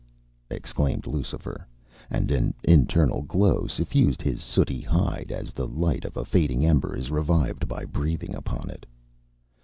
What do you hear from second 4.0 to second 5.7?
his sooty hide, as the